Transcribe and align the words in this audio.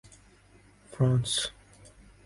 France 0.91 1.47